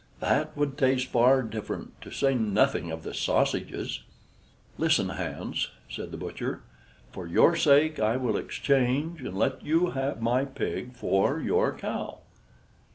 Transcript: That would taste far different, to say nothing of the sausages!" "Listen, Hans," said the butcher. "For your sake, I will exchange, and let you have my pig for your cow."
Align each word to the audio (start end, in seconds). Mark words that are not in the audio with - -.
That 0.19 0.57
would 0.57 0.79
taste 0.79 1.09
far 1.11 1.43
different, 1.43 2.01
to 2.01 2.09
say 2.09 2.33
nothing 2.33 2.89
of 2.91 3.03
the 3.03 3.13
sausages!" 3.13 4.01
"Listen, 4.79 5.09
Hans," 5.09 5.67
said 5.91 6.09
the 6.09 6.17
butcher. 6.17 6.63
"For 7.11 7.27
your 7.27 7.55
sake, 7.55 7.99
I 7.99 8.17
will 8.17 8.35
exchange, 8.35 9.21
and 9.21 9.37
let 9.37 9.63
you 9.63 9.91
have 9.91 10.19
my 10.19 10.43
pig 10.43 10.95
for 10.95 11.39
your 11.39 11.71
cow." 11.77 12.17